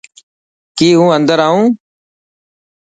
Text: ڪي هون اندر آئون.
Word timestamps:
ڪي 0.77 0.89
هون 0.97 1.09
اندر 1.17 1.39
آئون. 1.47 1.65